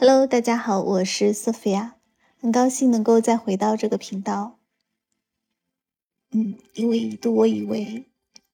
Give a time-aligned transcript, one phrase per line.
[0.00, 1.94] Hello，大家好，我是 Sophia，
[2.38, 4.60] 很高兴能够再回到这个频道。
[6.30, 8.04] 嗯，因为一度我以为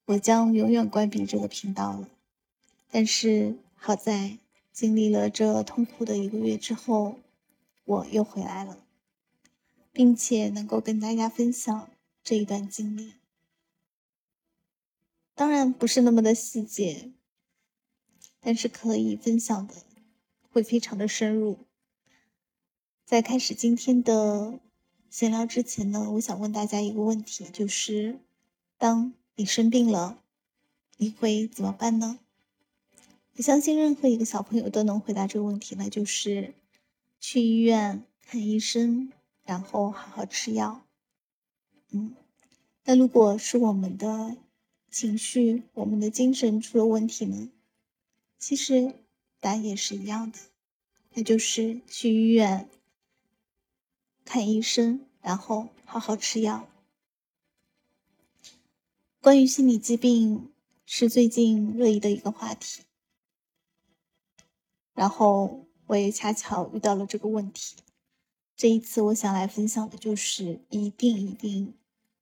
[0.07, 2.09] 我将永远关闭这个频道了，
[2.91, 4.39] 但是好在
[4.73, 7.17] 经历了这痛苦的一个月之后，
[7.85, 8.79] 我又回来了，
[9.93, 11.91] 并且能够跟大家分享
[12.23, 13.13] 这一段经历。
[15.35, 17.13] 当然不是那么的细节，
[18.41, 19.75] 但是可以分享的。
[20.55, 21.59] 会非常的深入。
[23.05, 24.61] 在开始今天的
[25.11, 28.21] 闲聊之前呢，我想问大家一个问题，就是：
[28.79, 30.23] 当你生病了，
[30.97, 32.21] 你会怎么办呢？
[33.35, 36.55] 我相信任何一个小朋友都能回答这个问题，那就是
[37.19, 39.11] 去医院看医生，
[39.43, 40.87] 然后好好吃药。
[41.91, 42.15] 嗯，
[42.85, 44.37] 那如果是我们的
[44.89, 47.51] 情绪、我们的精神出了问题呢？
[48.39, 48.95] 其实。
[49.45, 50.39] 答案也是一样的，
[51.13, 52.67] 那就是去医院
[54.25, 56.67] 看医生，然后好好吃药。
[59.21, 60.51] 关于心理疾病
[60.87, 62.85] 是最近热议的一个话题，
[64.95, 67.77] 然后我也恰巧遇到了这个问题。
[68.57, 71.75] 这一次我想来分享的就是一定一定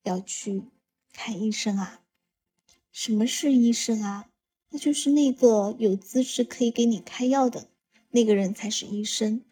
[0.02, 0.64] 要去
[1.12, 2.02] 看医生啊！
[2.90, 4.28] 什么是医生啊？
[4.72, 7.68] 那就是那个有资质可以给你开药的
[8.10, 9.44] 那个人才是医生，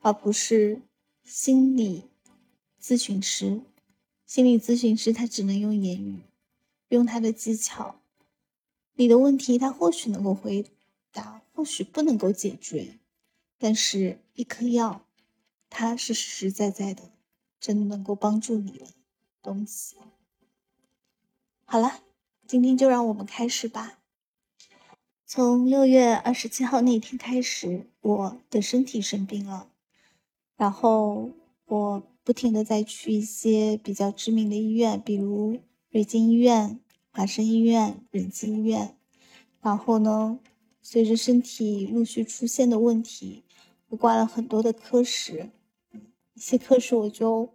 [0.00, 0.80] 而不是
[1.24, 2.04] 心理
[2.80, 3.60] 咨询师。
[4.24, 6.20] 心理咨询师他只能用言语，
[6.90, 8.00] 用他的技巧，
[8.94, 10.64] 你的问题他或许能够回
[11.12, 12.98] 答，或许不能够解决，
[13.58, 15.06] 但是一颗药，
[15.68, 17.10] 它是实实在在的，
[17.58, 18.86] 真的能够帮助你的
[19.42, 19.96] 东西。
[21.64, 22.04] 好了，
[22.46, 23.97] 今天就让我们开始吧。
[25.30, 29.68] 从六月二十七号那天开始，我的身体生病了，
[30.56, 31.32] 然后
[31.66, 35.58] 我不停的在去一些比较知名的医院，比如
[35.90, 38.96] 瑞金医院、华生医院、仁济医院。
[39.60, 40.38] 然后呢，
[40.80, 43.42] 随着身体陆续出现的问题，
[43.90, 45.50] 我挂了很多的科室，
[46.32, 47.50] 一些科室我就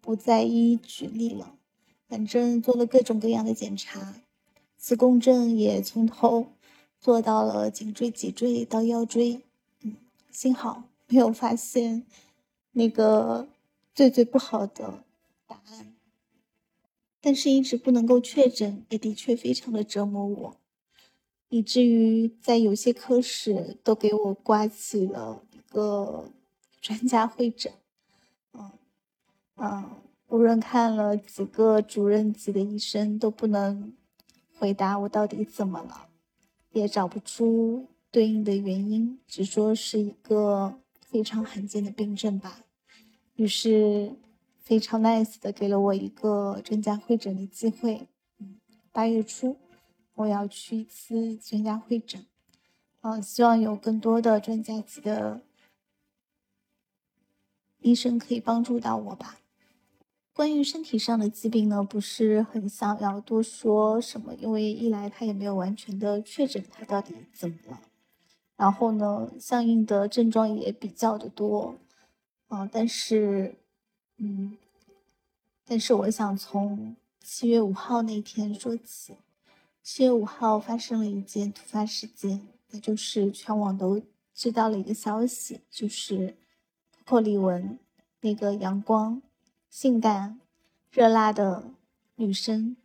[0.00, 1.56] 不再一一举例了。
[2.08, 4.22] 反正做了各种各样的检查，
[4.78, 6.46] 磁共振也从头。
[7.00, 9.42] 做到了颈椎、脊椎到腰椎，
[9.82, 9.96] 嗯，
[10.30, 12.04] 幸好没有发现
[12.72, 13.48] 那个
[13.94, 15.04] 最最不好的
[15.46, 15.94] 答案，
[17.20, 20.56] 但是一直不能够确诊，也的确非常的折磨我，
[21.48, 26.30] 以至于在有些科室都给我挂起了一个
[26.80, 27.72] 专家会诊，
[28.52, 28.72] 嗯
[29.56, 29.90] 嗯，
[30.26, 33.92] 无论看了几个主任级的医生，都不能
[34.58, 36.07] 回答我到底怎么了。
[36.70, 42.64] 也找不出对应的原因，只说是一个非常罕见的病症吧。
[43.36, 44.16] 于是
[44.58, 48.08] 非常 nice 的给了我一个专家会诊的机会。
[48.92, 49.56] 八月初
[50.14, 52.26] 我要去一次专家会诊，
[53.02, 55.42] 嗯，希望有更多的专家级的
[57.80, 59.38] 医生可以帮助到我吧。
[60.38, 67.80] 关于身体上的疾病呢，不是很想要多说什么，因为一来他也没有完全的确诊他到底怎么了，
[68.56, 71.74] 然后呢，相应的症状也比较的多，
[72.46, 73.56] 啊，但是，
[74.18, 74.56] 嗯，
[75.66, 79.16] 但是我想从七月五号那天说起，
[79.82, 84.00] 七月五号发生了一件突发事件，那就是全网都
[84.32, 86.36] 知道了一个消息，就是
[87.04, 87.78] Coco 李玟
[88.20, 89.20] 那个阳光。
[89.70, 90.40] 性感、
[90.90, 91.70] 热辣的
[92.16, 92.76] 女生，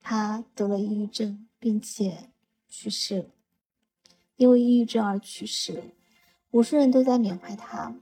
[0.00, 2.30] 她得了抑郁症，并且
[2.68, 3.26] 去世了。
[4.36, 5.94] 因为抑郁症而去世，
[6.50, 7.96] 无数人都在缅怀她。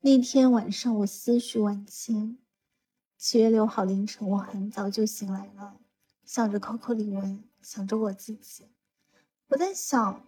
[0.00, 2.38] 那天晚上，我思绪万千。
[3.16, 5.80] 七月六号凌晨，我很早就醒来了，
[6.24, 8.66] 想着 Coco 李玟，想着我自己。
[9.48, 10.24] 我在想，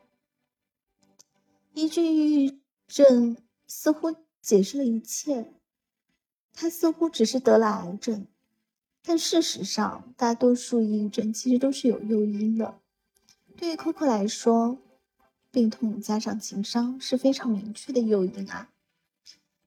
[1.74, 5.54] 一句抑郁症似乎解释了一切。
[6.60, 8.26] 他似乎只是得了癌症，
[9.04, 12.80] 但事实上，大多数抑郁症其实都是有诱因的。
[13.56, 14.76] 对于 Coco 来说，
[15.52, 18.72] 病痛加上情伤是非常明确的诱因啊。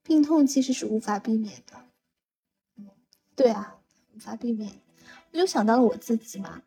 [0.02, 2.92] 病痛其实是无法避免的，
[3.34, 3.78] 对啊，
[4.14, 4.78] 无法避免。
[5.30, 6.60] 我就想到了我自己嘛，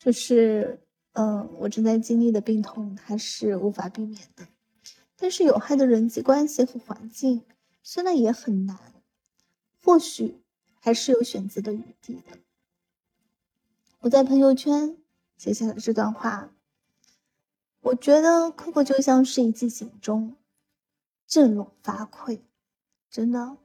[0.00, 0.80] 就是，
[1.12, 4.48] 嗯，我正在经历的病痛，它是无法避免的。
[5.16, 7.44] 但是有害的人际关系和环境，
[7.84, 8.76] 虽然也很难。
[9.90, 10.40] 或许
[10.78, 12.38] 还是有选择的余地的。
[14.02, 14.96] 我在朋友圈
[15.36, 16.52] 写下了这段话。
[17.80, 20.36] 我觉得 Coco 就像是一记警钟，
[21.26, 22.42] 振聋发聩。
[23.10, 23.56] 真的，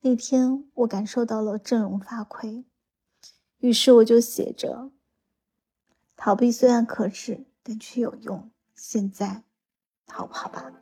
[0.00, 2.64] 那天我感受到了振聋发聩，
[3.58, 4.90] 于是我就写着：
[6.16, 8.50] 逃避虽然可耻，但却有用。
[8.74, 9.44] 现在，
[10.06, 10.72] 逃跑吧！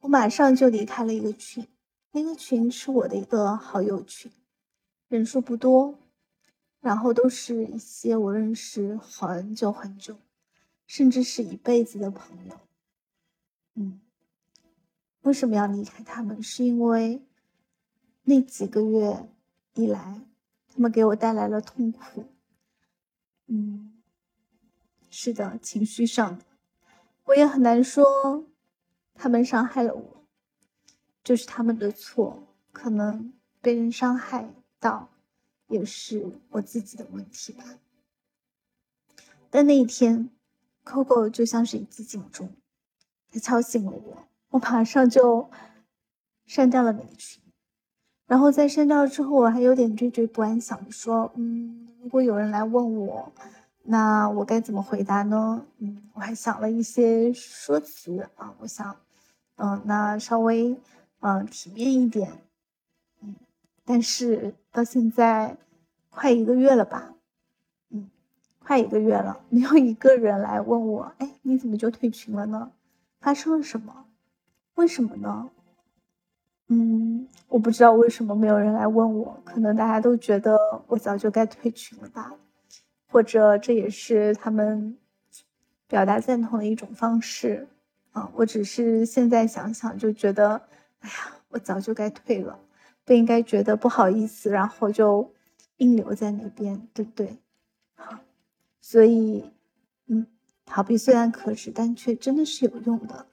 [0.00, 1.68] 我马上就离开了一个群，
[2.12, 4.30] 那个群是我的一个好友群，
[5.08, 5.98] 人数不多，
[6.80, 10.16] 然后都是一些我认识很久很久，
[10.86, 12.60] 甚至是一辈子的朋友。
[13.74, 14.00] 嗯。
[15.22, 16.42] 为什么要离开他们？
[16.42, 17.22] 是因为
[18.24, 19.28] 那几个月
[19.74, 20.20] 以来，
[20.66, 22.24] 他们给我带来了痛苦。
[23.46, 24.02] 嗯，
[25.10, 26.44] 是的，情绪上的，
[27.26, 28.46] 我也很难说
[29.14, 30.11] 他们伤害了我，
[31.24, 32.42] 就是他们的错。
[32.72, 34.48] 可能被人伤害
[34.80, 35.10] 到，
[35.68, 37.62] 也是我自己的问题吧。
[39.50, 40.30] 但那一天
[40.82, 42.50] ，Coco 就像是一记警钟，
[43.30, 44.24] 他敲醒了我。
[44.48, 45.50] 我马上就
[46.46, 47.42] 删掉了那个群，
[48.26, 53.30] 然后在删掉了之后，我还有点惴惴不安，想着说，嗯，如果有人来问我，
[53.82, 55.66] 那我该怎么回答呢？
[55.76, 58.96] 嗯，我还想了一些说辞啊，我想，
[59.56, 60.74] 嗯，那稍微，
[61.22, 62.42] 嗯，体面一点，
[63.22, 63.34] 嗯，
[63.84, 65.56] 但是到现在
[66.10, 67.14] 快一个月了吧，
[67.90, 68.10] 嗯，
[68.58, 72.72] 快一个月了，没有一个人来问我，哎，你怎么就退群了呢？
[73.20, 74.06] 发生了什么？
[74.74, 75.48] 为什么呢？
[76.66, 80.58] 嗯，我不知道为什么没有人来问我，可能大家都觉得
[80.88, 82.34] 我早就该退群了吧，
[83.06, 84.98] 或者这也是他们
[85.86, 87.68] 表达赞同的一种方式
[88.10, 88.28] 啊。
[88.34, 90.62] 我只是现在想想就觉得，
[91.02, 92.58] 哎呀，我早就该退了，
[93.04, 95.34] 不应该觉得不好意思，然后就
[95.76, 97.38] 硬留在那边，对不对？
[97.94, 98.18] 好，
[98.80, 99.50] 所以，
[100.06, 100.26] 嗯，
[100.64, 103.26] 逃避虽然可耻，但却真的是有用的。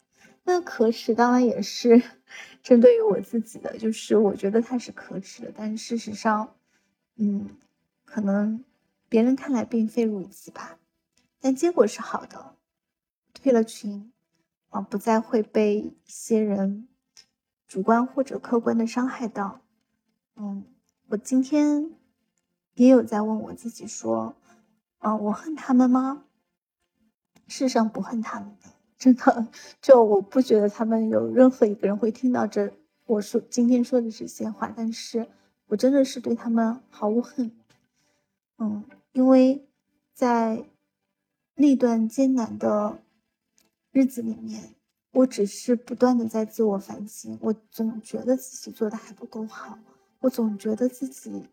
[0.44, 2.02] 那可耻当然也是
[2.64, 6.56] 针对于我自己的，就是我觉得它是可耻的，但事实上，
[7.18, 7.50] 嗯，
[8.04, 8.64] 可能
[9.08, 10.80] 别人看来并非如此吧。
[11.40, 12.56] 但结果是好的，
[13.34, 14.12] 退了群，
[14.70, 16.88] 啊，不再会被一些人
[17.70, 19.62] 主观或者客观的伤害到。
[20.36, 20.66] 嗯，
[21.08, 21.92] 我今天
[22.74, 24.36] 也有在问我自己说，
[24.98, 26.26] 嗯，我恨他们吗？
[27.48, 28.70] 世上不恨他们的。
[28.98, 29.48] 真的，
[29.82, 32.74] 就我不觉得他们有任何一个人会听到这
[33.06, 35.30] 我说今天说的这些话，但是
[35.68, 37.52] 我真的是对他们毫无恨，
[38.58, 38.84] 嗯，
[39.14, 39.70] 因为
[40.14, 40.66] 在
[41.54, 43.00] 那段艰难的
[43.92, 44.76] 日子里面，
[45.20, 49.78] 我只是不断的在自我反省，我总觉得自己做的还不够好，
[50.20, 51.44] 我总觉得自己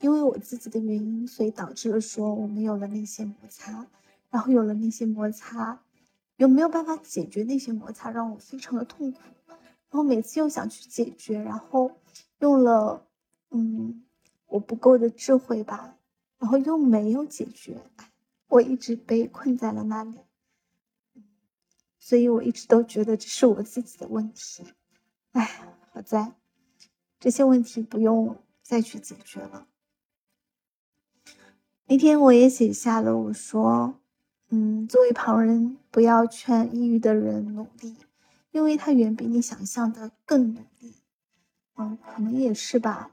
[0.00, 3.86] 因为我自己的原因，所以导致了说我们有了那些摩擦，
[4.30, 5.80] 然后有了那些摩擦。
[6.36, 9.18] 又没有办法解决那些摩擦，让我非常的痛苦。
[9.46, 9.58] 然
[9.90, 11.90] 后每次又想去解决，然后
[12.38, 13.06] 用了
[13.50, 14.04] 嗯
[14.46, 15.96] 我不够的智慧吧，
[16.38, 17.82] 然后又没有解决，
[18.48, 20.14] 我一直被困在了那里。
[22.00, 24.64] 所以我一直都觉得这是我自己的问题。
[25.30, 25.44] 哎，
[25.92, 26.34] 好在
[27.20, 29.68] 这些问题不用再去解决了。
[31.86, 34.00] 那天我也写下了，我说。
[34.52, 37.94] 嗯，作为旁人，不要劝抑郁的人努力，
[38.50, 40.96] 因为他远比你想象的更努力。
[41.76, 43.12] 嗯，可能也是吧。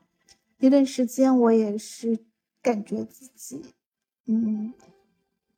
[0.57, 2.25] 有段时间，我也是
[2.63, 3.75] 感觉自己，
[4.25, 4.73] 嗯，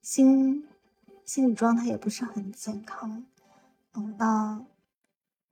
[0.02, 0.68] 心
[1.30, 3.24] 心理状态也不是很健康。
[3.94, 4.66] 嗯，那，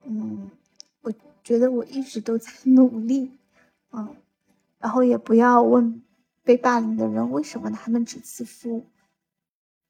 [0.02, 0.50] 嗯，
[1.02, 3.38] 我觉得我一直都在努力。
[3.92, 4.16] 嗯，
[4.80, 6.02] 然后也不要问
[6.42, 8.86] 被霸凌的人为什么他们只欺负。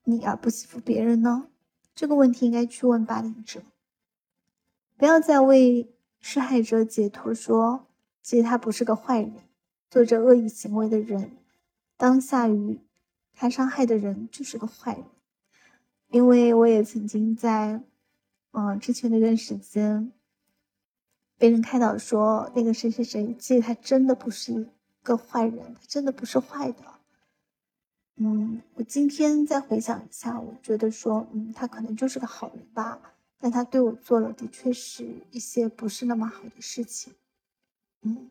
[0.04, 1.46] 你而不欺负别人呢？
[1.94, 3.62] 这个问题应该去问霸凌者。
[4.98, 5.90] 不要再为
[6.20, 7.86] 施害者解脱，说
[8.20, 9.32] 其实他不是个坏人，
[9.88, 11.38] 做着恶意行为的人，
[11.96, 12.78] 当下与
[13.32, 15.04] 他伤害的人就是个坏人。
[16.10, 17.82] 因为我也曾经在，
[18.52, 20.12] 嗯，之前那段时间
[21.36, 24.66] 被人开导说，那个谁谁谁，其实他真的不是一
[25.02, 26.82] 个坏人，他真的不是坏的。
[28.16, 37.14] 嗯，我今天再回想一下，我觉得说，嗯，他可能就是个好人吧，但他对我做了的确是一些不是那么好的事情。
[38.02, 38.30] 嗯，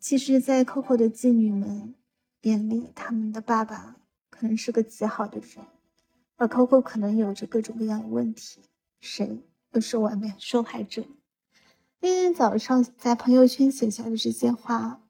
[0.00, 1.94] 其实，在 Coco 的妓女们
[2.42, 3.96] 眼里，他们的爸爸
[4.30, 5.66] 可能是个极好的人，
[6.36, 8.60] 而 Coco 可能有着各种各样的问题，
[9.00, 9.42] 谁
[9.72, 11.04] 又是完美受害者？
[12.00, 15.02] 那天早上在朋友圈写下的这些话。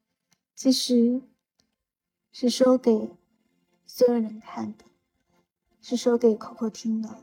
[0.55, 1.23] 其实
[2.33, 3.11] 是说给
[3.87, 4.85] 所有人看的，
[5.81, 7.23] 是说给 Coco 听的，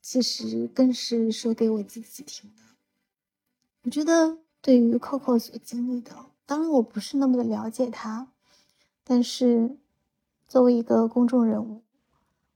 [0.00, 2.62] 其实更是说给我自己听的。
[3.82, 8.31] 我觉得对于 Coco 所经历的，当然我不是那么的了解他，
[9.04, 9.76] 但是
[10.46, 11.82] 作为一个公众人物，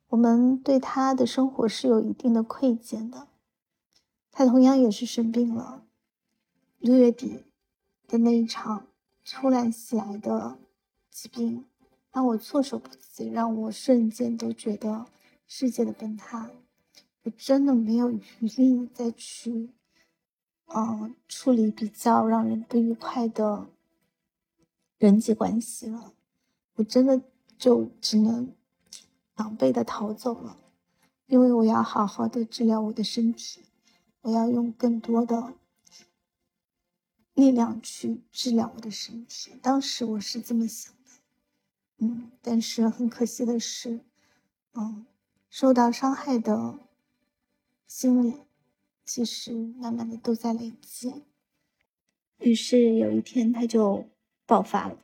[0.08, 3.28] 我们对他的生活是有一定的窥见的。
[4.30, 5.84] 他同样也是生病了，
[6.78, 7.44] 六月底
[8.06, 8.86] 的那一场
[9.24, 10.58] 突然袭来的
[11.10, 11.64] 疾病，
[12.12, 15.06] 让我措手不及，让我瞬间都觉得
[15.46, 16.50] 世界的崩塌。
[17.24, 19.70] 我真的没有余力再去，
[20.66, 23.66] 嗯，处理比较让人不愉快的
[24.98, 26.12] 人际关系了。
[26.76, 27.22] 我真的
[27.58, 28.54] 就只能
[29.34, 30.56] 狼狈的逃走了，
[31.26, 33.64] 因为我要好好的治疗我的身体。
[34.22, 35.54] 我要用更多的
[37.34, 39.52] 力量去治疗我的身体。
[39.62, 41.10] 当时我是这么想的，
[41.98, 44.00] 嗯，但是很可惜的是，
[44.72, 45.06] 嗯，
[45.48, 46.80] 受到伤害的
[47.86, 48.34] 心理
[49.04, 51.22] 其实慢慢的都在累积。
[52.38, 54.08] 于是有一天他就
[54.44, 54.98] 爆发了。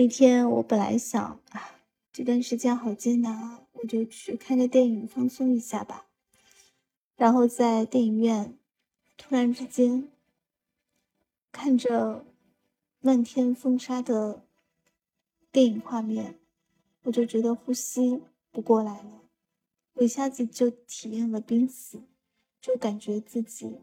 [0.00, 1.78] 那天我本来想啊，
[2.10, 6.06] 这段时间好艰难啊，我就去看个电影放松一下吧。
[7.16, 8.56] 然后在电影院，
[9.18, 10.08] 突然之间
[11.52, 12.24] 看着
[13.00, 14.46] 漫天风沙的
[15.52, 16.38] 电影画面，
[17.02, 19.24] 我就觉得呼吸不过来了，
[19.92, 22.00] 我一下子就体验了濒死，
[22.58, 23.82] 就感觉自己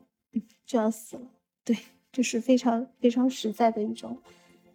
[0.65, 1.29] 就要死了。
[1.63, 1.77] 对，
[2.11, 4.19] 就是非常非常实在的一种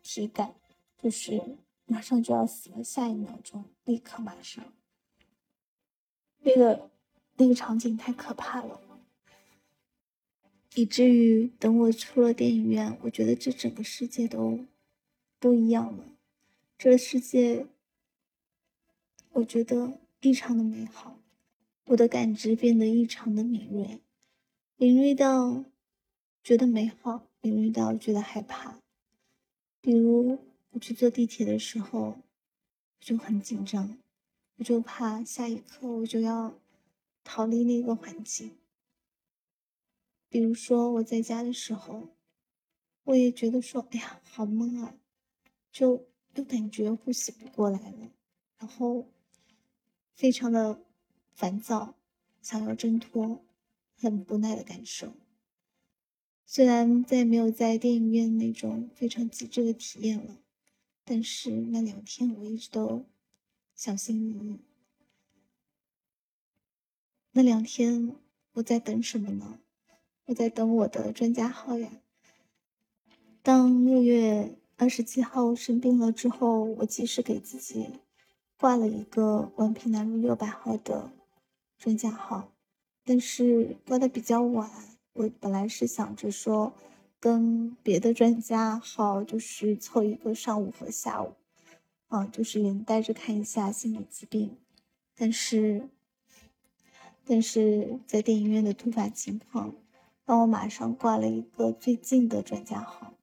[0.05, 0.55] 体感，
[1.03, 4.65] 就是马上就要死了，下一秒钟立刻马上
[6.39, 6.89] 那个。
[7.37, 8.79] 那个场景太可怕了，
[10.75, 14.61] 以至于等我出了电影院，我觉得这整个世界都
[15.41, 16.05] 不一样了。
[16.77, 17.67] 这世界，
[19.33, 21.19] 我觉得异常的美好，
[21.87, 24.01] 我的感知变得异常的敏锐，
[24.77, 25.65] 敏锐到
[26.45, 28.79] 觉得美好，敏锐到觉得害怕。
[29.81, 30.39] 比如
[30.73, 32.19] 我去坐地铁的时候，
[33.01, 33.97] 就很紧张，
[34.57, 36.59] 我就怕下一刻我就要。
[37.25, 38.59] 逃离那个环境，
[40.29, 42.09] 比如说我在家的时候，
[43.05, 44.97] 我也觉得说，哎呀，好闷啊，
[45.71, 48.11] 就又感觉呼吸不过来了，
[48.59, 49.07] 然后
[50.17, 50.85] 非常的
[51.31, 51.95] 烦躁，
[52.43, 53.45] 想要挣脱，
[53.95, 55.15] 很不耐的感受。
[56.45, 60.42] 虽然再也没有在电影院那种非常极致的体验了，
[61.13, 63.05] 但是那两天我一直都
[63.75, 64.61] 小心翼翼。
[67.33, 68.17] 那两天
[68.55, 69.59] 我在等什么呢？
[70.25, 71.91] 我在等我的专家号呀。
[73.43, 78.01] 当六月二十七号生病了之后，我及时给自己
[78.57, 81.13] 挂了一个宛平南路六百号的
[81.79, 82.55] 专家号，
[83.05, 84.71] 但是挂的比较晚。
[85.13, 86.73] 我本来是想着说，
[87.23, 91.35] 跟别的专家号就是凑一个上午和下午，
[92.09, 94.59] 啊，就是连带着看一下心理疾病，
[95.15, 95.89] 但是。
[97.25, 99.73] 但是在电影院的突发情况，
[100.25, 103.15] 让我马上挂了一个最近的专家号。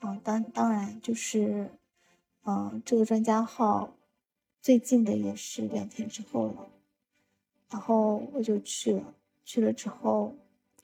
[0.00, 1.70] 啊，当当然就是，
[2.42, 3.96] 嗯，这个专家号
[4.60, 6.70] 最近的也是两天之后了。
[7.70, 10.34] 然后我就去了，去了之后，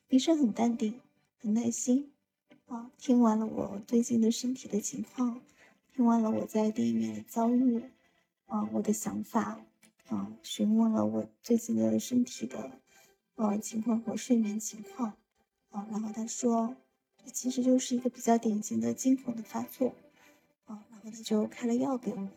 [0.09, 1.01] 医生很淡定，
[1.39, 2.13] 很耐心，
[2.67, 5.41] 啊，听完了我最近的身体的情况，
[5.93, 7.91] 听完了我在电影院的遭遇，
[8.47, 9.61] 啊，我的想法。
[10.09, 12.79] 啊，询问了我最近的身体的
[13.35, 15.17] 呃情况和睡眠情况，
[15.71, 16.77] 啊，然后他说，
[17.17, 19.97] 这其实就是一个比较典型的惊恐的发作，
[20.67, 22.29] 啊，然后他就开了药给我，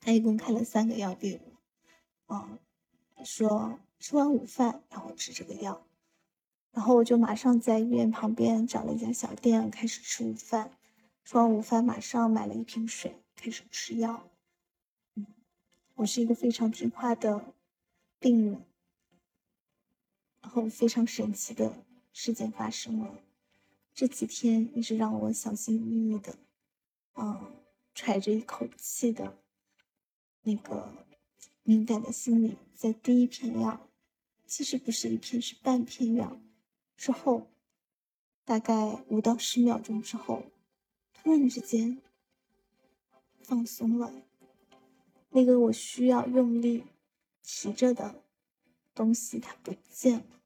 [0.00, 1.38] 他一共开了三个药给
[2.26, 2.58] 我，啊，
[3.22, 5.86] 说吃完午饭然后吃这个药，
[6.72, 10.76] 然后我就马上在医院旁边找了一家小店开始吃午饭，
[11.24, 14.28] 吃完午饭马上买了一瓶水开始吃药。
[15.16, 15.26] 嗯
[15.96, 17.52] 我是一个非常听话的
[18.18, 18.64] 病人，
[20.40, 23.18] 然后非常神奇的事件发生了。
[23.92, 26.38] 这几天一直让我小心翼翼的，
[27.16, 27.52] 嗯，
[27.94, 29.36] 揣着一口气的，
[30.42, 30.90] 那个
[31.64, 33.86] 敏感的心理，在第一片药，
[34.46, 36.40] 其实不是一片，是半片药
[37.00, 37.46] 之后，
[38.44, 40.42] 大概五到十秒钟之后，
[41.14, 42.02] 突然之间
[43.40, 44.12] 放松了。
[45.30, 46.84] 那个我需要用力
[47.40, 48.22] 提着的
[48.94, 50.42] 东西，它不见了，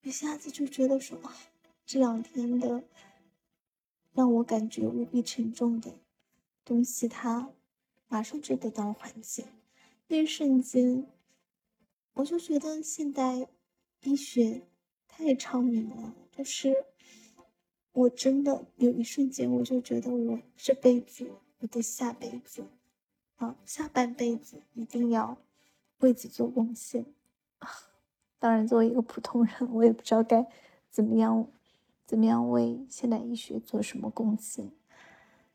[0.00, 1.36] 一下子就觉得说啊，
[1.84, 2.82] 这两天的
[4.14, 5.98] 让我感觉无比沉重的
[6.64, 7.50] 东西，它
[8.06, 9.44] 马上就得到了缓解。
[10.06, 11.06] 那一瞬间，
[12.14, 13.50] 我就觉得现代
[14.00, 14.66] 医学
[15.18, 16.72] 太昌明了，就是
[17.90, 22.64] 我真的有一瞬间，我就觉得我这辈子，我的下辈子，
[23.34, 25.36] 啊，下半辈子一定要
[25.98, 27.04] 为此做贡献。
[28.38, 30.46] 当然，作为一个普通人，我也不知道该
[30.88, 31.50] 怎么样，
[32.06, 34.70] 怎么样为现代医学做什么贡献。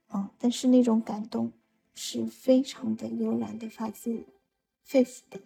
[0.07, 1.53] 啊，但是那种感动
[1.93, 4.25] 是非常的悠然的，发自
[4.81, 5.39] 肺腑的。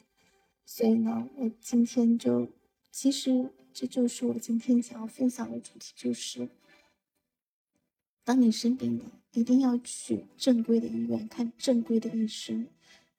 [0.65, 2.47] 所以呢，我今天就，
[2.89, 6.49] 其实这就是我今天想要分享的主题，就是
[8.23, 12.67] 当你生病了，一定要去正规的医院看正规的医生，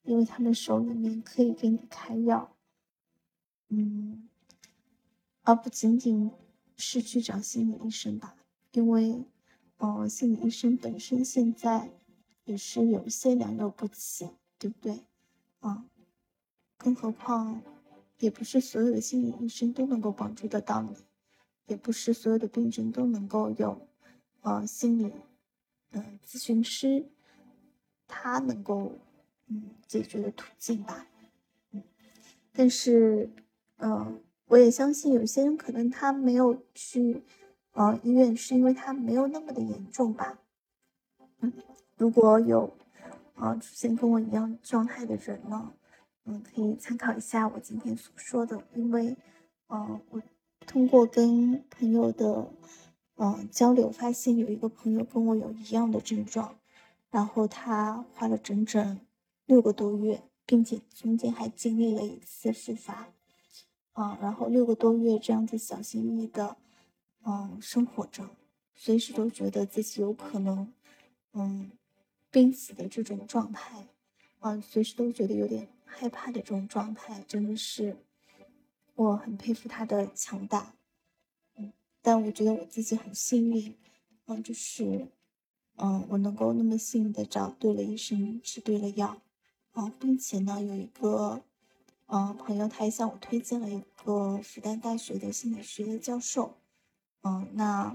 [0.02, 2.56] 因为他们手里面可以给你开药。
[3.68, 4.28] 嗯，
[5.42, 6.32] 而不仅仅
[6.76, 8.34] 是去找心理医生吧，
[8.72, 9.24] 因为，
[9.76, 11.92] 呃，心理医生本身现在
[12.46, 15.04] 也是有一些良莠不齐，对不对？
[15.60, 15.84] 啊，
[16.76, 17.62] 更何况，
[18.18, 20.96] 也不是所有的心理医生都能够帮助得到你，
[21.66, 23.88] 也不是所有的病症都能够有，
[24.42, 25.12] 呃，心理，
[25.90, 27.06] 呃，咨询师，
[28.06, 28.92] 他能够，
[29.46, 31.06] 嗯，解决的途径吧，
[31.72, 31.82] 嗯，
[32.52, 33.30] 但是。
[33.80, 37.22] 嗯，我也相信有些人可能他没有去，
[37.75, 40.40] 呃，医院是因为他没有那么的严重吧。
[41.38, 41.52] 嗯，
[41.96, 42.76] 如果有，
[43.37, 45.72] 呃，出现跟我一样状态的人呢，
[46.30, 49.16] 嗯，可以参考一下我今天所说的，因为，
[49.68, 50.20] 呃，我
[50.66, 52.52] 通过跟朋友的，
[53.14, 56.58] 呃，交流，发现有一个朋友跟我有一样的症状，
[57.11, 59.00] 然后他花了整整
[59.47, 63.08] 六个多月，并且中间还经历了一次复发。
[63.94, 66.58] 啊，然后六个多月这样子小心翼翼的，
[67.25, 68.28] 嗯，生活着，
[68.75, 70.70] 随时都觉得自己有可能，
[71.32, 71.70] 嗯，
[72.30, 73.88] 濒死的这种状态，
[74.40, 77.97] 嗯，随时都觉得有点害怕的这种状态，真的是，
[78.95, 80.75] 我很佩服他的强大，
[81.56, 83.76] 嗯，但我觉得我自己很幸运，
[84.26, 85.08] 嗯，就是，
[85.76, 89.21] 嗯，我能够那么幸运的找对了医生，吃对了药，
[89.73, 91.43] 啊，并且呢，有一个。
[92.10, 96.56] 嗯，朋友他也向我推荐了一个复旦大学的心理学的教授。
[97.21, 97.95] 嗯，那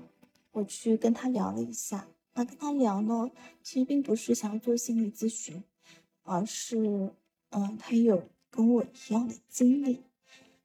[0.52, 2.08] 我去跟他聊了一下。
[2.36, 3.32] 那跟他聊呢，
[3.63, 5.63] 其实并不是想要做心理咨询，
[6.22, 7.12] 而是，
[7.56, 10.04] 嗯，他有跟我一样的经历。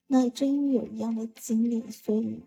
[0.06, 2.42] 那正因为有一样的经历，所以，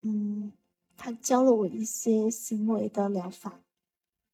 [0.00, 0.52] 嗯，
[0.96, 3.60] 他教了我一些行为的疗法，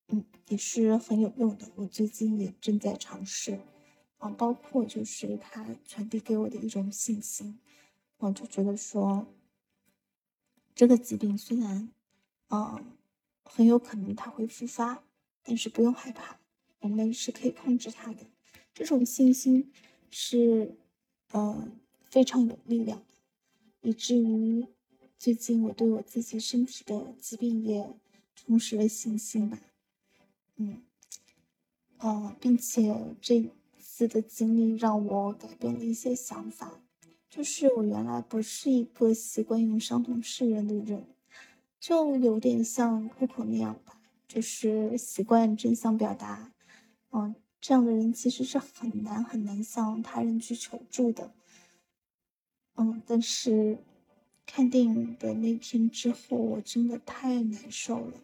[0.07, 1.69] 嗯，也是很有用的。
[1.75, 3.61] 我最近也正在尝试。
[4.19, 7.61] 啊，包括就是他传递给我的一种信心，
[8.17, 9.27] 我就觉得说，
[10.75, 11.93] 这个疾病虽然，
[12.49, 12.85] 啊，
[13.45, 15.05] 很有可能它会复发，
[15.45, 16.41] 但是不用害怕，
[16.81, 18.27] 我们是可以控制它的。
[18.79, 19.73] 这种信心
[20.09, 20.77] 是，
[21.33, 21.69] 呃，
[22.05, 24.69] 非常有力量的，以至于
[25.19, 27.91] 最近我对我自己身体的疾病也
[28.37, 29.59] 重拾了信心吧。
[30.59, 30.81] 嗯，
[31.99, 33.51] 呃，并且这。
[33.81, 36.81] 次的经历让我改变了一些想法，
[37.29, 41.05] 就是我原来不是一个习惯用伤痛示人的人，
[41.81, 46.53] 就有点像 Coco 那样吧，就是习惯正向表达。
[47.11, 51.33] 嗯，这样的人其实是很难很难向他人去求助的。
[52.77, 53.79] 嗯，但是
[54.47, 58.15] 看电影的那天之后，我真的太难受了，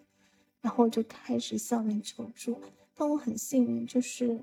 [0.61, 2.61] 然后我就开始向人求助。
[2.95, 4.41] 但我很幸运，就是。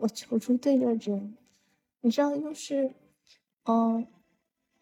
[0.00, 1.36] 我求助对了人，
[2.02, 2.94] 你知道，就是，
[3.64, 4.06] 嗯，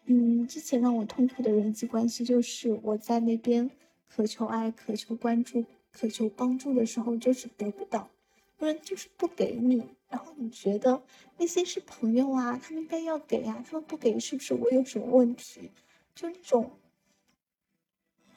[0.05, 3.71] 嗯，之前让我痛苦的人际关系，就是我在那边
[4.07, 8.11] 渴求爱、渴求关注、渴求帮助的时候，就是得不到，
[8.57, 9.87] 不然就是不给你。
[10.09, 11.03] 然后你觉得
[11.37, 15.71] 那些是朋友啊，他们应该要给啊，他们不给是不是我有什么问题？
[16.15, 16.71] 就那种，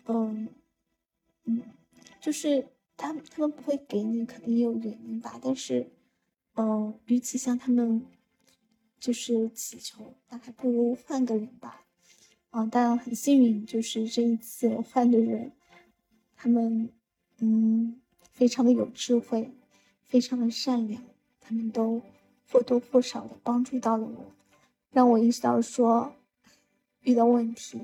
[0.06, 0.48] 嗯，
[1.44, 1.62] 嗯，
[2.20, 5.90] 就是他他们不会给你，肯定也有原因吧，但是。
[6.56, 8.04] 嗯，与其向他们
[8.98, 11.86] 就是祈求，那还不如换个人吧。
[12.50, 15.52] 啊，但很幸运，就是这一次换的人，
[16.34, 16.92] 他们
[17.38, 18.00] 嗯
[18.32, 19.52] 非常的有智慧，
[20.10, 21.02] 非常的善良，
[21.40, 22.02] 他们都
[22.50, 24.26] 或多或少的帮助到了我，
[24.90, 26.12] 让我意识到说，
[27.00, 27.80] 遇到问题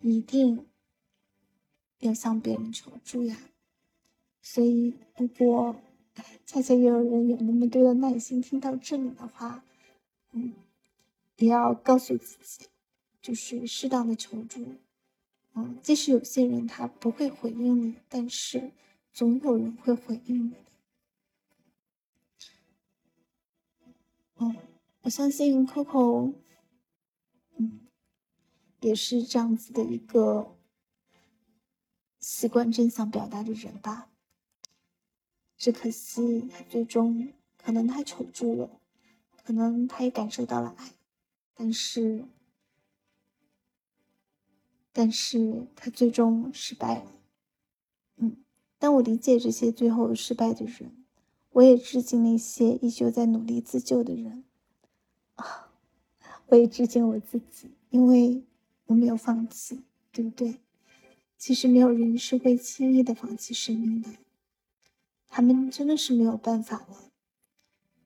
[0.00, 0.64] 一定
[1.98, 3.36] 要向别人求助呀。
[4.40, 5.74] 所以如果。
[6.44, 9.64] 恰恰也有人有那么多的耐心听到这里的话，
[10.32, 10.52] 嗯，
[11.38, 12.66] 也要告诉自己，
[13.22, 14.62] 就是适当的求助，
[15.54, 18.72] 嗯，即使有些人他不会回应你，但是
[19.10, 20.56] 总有人会回应你的，
[25.02, 26.32] 我相信 Coco，
[27.56, 27.80] 嗯，
[28.80, 30.56] 也是这样子的一个
[32.20, 34.10] 习惯真相表达的人吧。
[35.56, 38.80] 只可惜他最终可能他求助了，
[39.44, 40.92] 可能他也感受到了爱，
[41.54, 42.24] 但是，
[44.92, 47.12] 但是他最终失败了。
[48.16, 48.44] 嗯，
[48.78, 51.04] 但我理解这些最后失败的人，
[51.50, 54.44] 我也致敬那些依旧在努力自救的人。
[55.34, 55.70] 啊，
[56.48, 58.42] 我也致敬我自己，因为
[58.86, 60.60] 我没有放弃，对不对？
[61.38, 64.10] 其实没有人是会轻易的放弃生命的，
[65.28, 67.10] 他们真的是没有办法了，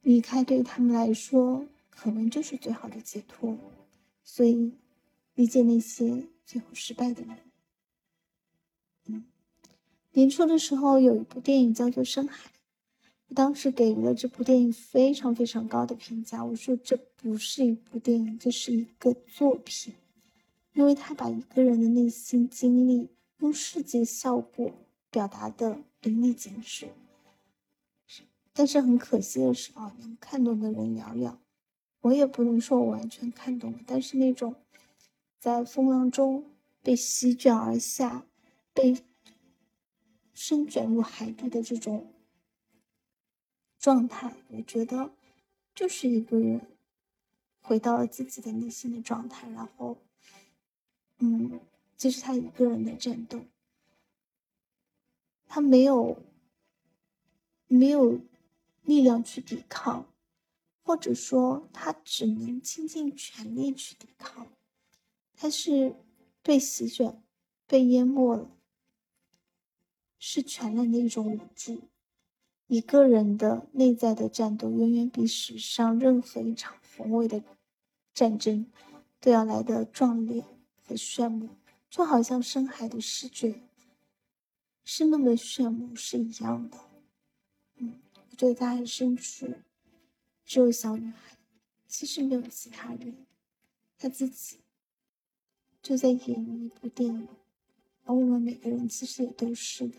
[0.00, 3.58] 离开对他们来说可能就是最好的解脱，
[4.24, 4.72] 所以
[5.34, 7.38] 理解那些最后失败的人。
[9.06, 9.24] 嗯，
[10.12, 12.50] 年初的时候有一部电影叫做《深海》。
[13.28, 16.44] 我当时给予了这部电影非常非常高的评价。
[16.44, 19.94] 我说这不是一部电影，这是一个作品，
[20.74, 24.72] 因为他把一个人的内心经历用视觉效果
[25.10, 26.88] 表达的淋漓尽致。
[28.52, 31.36] 但是很可惜的是啊，能看懂的人寥寥。
[32.02, 34.54] 我也不能说我完全看懂了，但是那种
[35.40, 36.44] 在风浪中
[36.80, 38.24] 被席卷而下、
[38.72, 38.96] 被
[40.32, 42.12] 深卷入海底的这种。
[43.78, 45.12] 状态，我觉得
[45.74, 46.60] 就是一个人
[47.60, 49.98] 回到了自己的内心的状态，然后，
[51.18, 51.60] 嗯，
[51.96, 53.44] 这是他一个人的战斗，
[55.46, 56.22] 他没有
[57.68, 58.20] 没有
[58.82, 60.12] 力量去抵抗，
[60.82, 64.46] 或者说他只能倾尽全力去抵抗，
[65.34, 65.94] 他是
[66.42, 67.22] 被席卷、
[67.66, 68.50] 被淹没了，
[70.18, 71.88] 是全然的一种无助。
[72.68, 77.44] 一个人的内在的战斗，远远比史上任何一场宏伟的
[78.12, 78.66] 战争
[79.20, 80.44] 都要来的壮烈
[80.85, 81.50] 和炫目，
[81.88, 83.61] 就好像深海的视觉
[84.85, 86.79] 是那么炫目是一样的。
[87.76, 88.00] 嗯，
[88.31, 89.46] 我觉得在深处
[90.44, 91.37] 只有小女孩，
[91.87, 93.26] 其实没有其他人，
[93.96, 94.59] 她自己
[95.81, 97.29] 就在演一部电影，
[98.05, 99.98] 而我们每个人其实也都是的，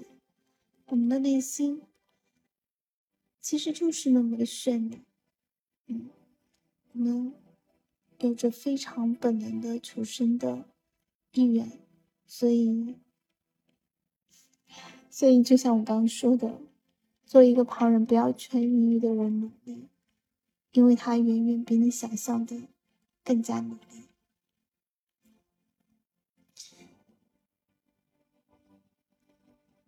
[0.87, 1.81] 我们的内心。
[3.47, 4.99] 其实就是那么的绚丽，
[5.85, 6.09] 嗯，
[6.91, 7.33] 我们
[8.19, 10.65] 有着非常本能的求生的
[11.31, 11.79] 意愿，
[12.25, 12.97] 所以，
[15.09, 16.59] 所以就像我刚刚说的，
[17.25, 19.87] 做一个旁人不要劝抑郁的人努力，
[20.73, 22.63] 因为他远远比你想象的
[23.23, 24.09] 更加努力。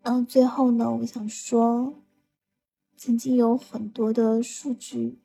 [0.02, 1.92] 然后最后呢，我想说。
[3.02, 5.16] 曾经有很多的数据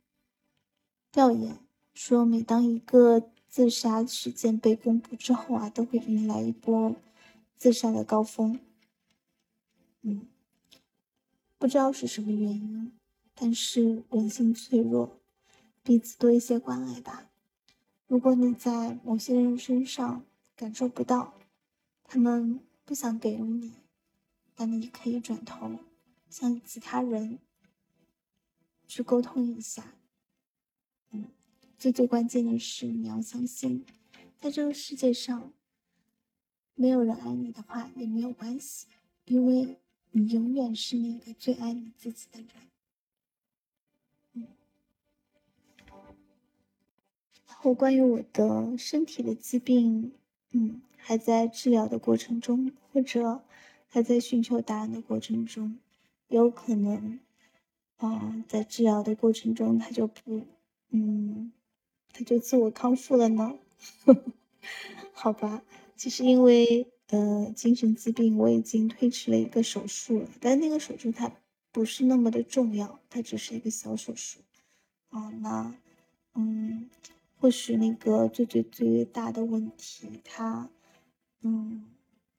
[1.11, 1.59] 调研
[1.93, 6.95] 说，每当一个自杀事件被公布之后啊，都会迎来一波
[7.57, 8.61] 自杀的高峰。
[10.03, 10.25] 嗯，
[11.57, 12.93] 不知道是什么原因，
[13.33, 15.19] 但是人性脆弱，
[15.83, 17.29] 彼此多一些关爱吧。
[18.07, 20.23] 如果你在某些人身上
[20.55, 21.33] 感受不到，
[22.05, 23.73] 他们不想给予你，
[24.55, 25.71] 那你可以转头
[26.29, 27.39] 向其他人。
[28.87, 29.95] 去沟通一下，
[31.11, 31.25] 嗯，
[31.77, 33.85] 最最关键的是你要相信，
[34.39, 35.53] 在这个世界上，
[36.75, 38.87] 没有人爱你的话也没有关系，
[39.25, 39.77] 因为
[40.11, 42.49] 你永远是那个最爱你自己的人。
[44.33, 44.47] 嗯，
[47.47, 50.13] 然后关于我的身体的疾病，
[50.51, 53.43] 嗯，还在治疗的过程中，或者
[53.87, 55.79] 还在寻求答案的过程中，
[56.27, 57.19] 有可能。
[57.97, 60.45] 啊，在治疗的过程中，他就不，
[60.89, 61.53] 嗯，
[62.11, 63.57] 他就自我康复了呢。
[65.13, 65.63] 好吧，
[65.95, 71.31] 其实因为呃精神疾病，我已经推迟了一个手术了，但那个手术它
[71.71, 74.39] 不是那么的重要，它只是一个小手术。
[75.09, 75.73] 啊，那
[76.33, 76.89] 嗯，
[77.37, 80.69] 或许那个最最最大的问题，它
[81.41, 81.85] 嗯，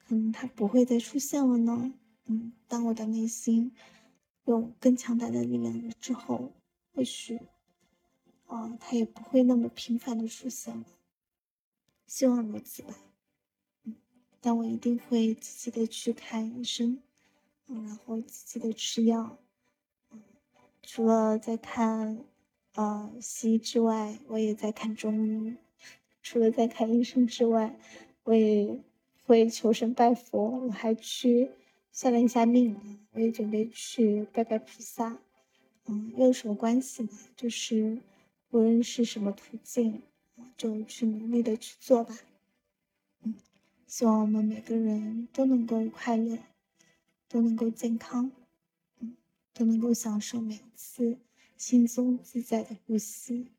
[0.06, 1.94] 可能它不会再出现了呢。
[2.26, 3.72] 嗯，当我的内心。
[4.46, 6.52] 有更强大的力量了之后，
[6.94, 7.40] 或许，
[8.46, 10.84] 啊，他也不会那么频繁的出现了。
[12.06, 12.94] 希望如此吧。
[13.82, 13.96] 嗯，
[14.40, 17.02] 但我一定会积极的去看医生，
[17.66, 19.36] 嗯，然后积极的吃药。
[20.12, 20.22] 嗯，
[20.80, 22.24] 除了在看，
[22.74, 25.56] 呃，西医之外，我也在看中医。
[26.22, 27.76] 除了在看医生之外，
[28.22, 28.80] 我也
[29.24, 31.50] 会求神拜佛，我还去。
[31.98, 32.78] 算了一下命，
[33.12, 35.18] 我也准备去拜拜菩萨。
[35.86, 37.08] 嗯，又有什么关系呢？
[37.34, 38.02] 就是
[38.50, 40.02] 无论是什么途径，
[40.58, 42.18] 就去努力的去做吧。
[43.22, 43.34] 嗯，
[43.86, 46.38] 希望我们每个人都能够快乐，
[47.28, 48.30] 都能够健康，
[48.98, 49.16] 嗯，
[49.54, 51.18] 都能够享受每一次
[51.56, 53.52] 轻松自在的呼吸。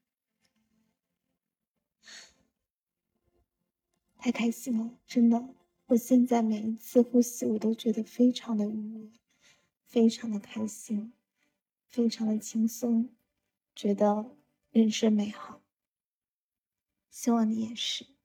[4.20, 5.57] 太开心了，真的！
[5.88, 9.10] 我现在每一次呼吸，我都觉得非常的愉悦，
[9.86, 11.14] 非常的开心，
[11.88, 13.10] 非常的轻松，
[13.74, 14.36] 觉得
[14.72, 15.62] 人生美好。
[17.10, 18.17] 希望你也是。